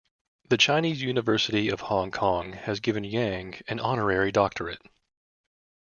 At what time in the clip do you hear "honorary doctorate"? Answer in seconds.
3.79-4.81